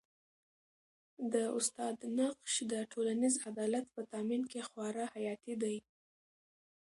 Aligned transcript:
د 1.33 1.35
استاد 1.57 1.95
نقش 2.19 2.53
د 2.71 2.73
ټولنیز 2.91 3.35
عدالت 3.49 3.85
په 3.95 4.01
تامین 4.11 4.41
کي 4.51 4.61
خورا 4.67 5.05
حیاتي 5.15 5.53
دی. 5.63 5.77